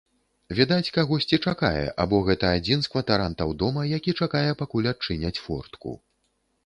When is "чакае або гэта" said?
1.51-2.45